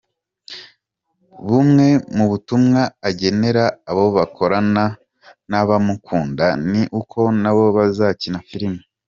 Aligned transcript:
Bumwe 1.47 1.87
mu 2.15 2.25
butumwa 2.31 2.81
agenera 3.09 3.63
abo 3.89 4.05
bakorana 4.17 4.83
n’abamukunda 5.49 6.45
ni 6.71 6.83
uko 6.99 7.19
nabo 7.41 7.65
bazakina 7.77 8.39
filime. 8.49 8.81